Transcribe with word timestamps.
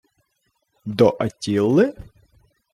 —До 0.85 1.11
Аттіли? 1.19 1.93